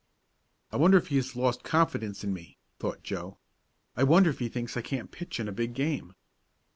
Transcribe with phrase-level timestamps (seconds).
[0.71, 3.37] "I wonder if he has lost confidence in me?" thought Joe.
[3.95, 6.15] "I wonder if he thinks I can't pitch in a big game?"